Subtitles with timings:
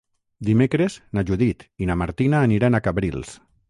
[0.47, 3.41] Dimecres na Judit i na Martina aniran a Cabrils.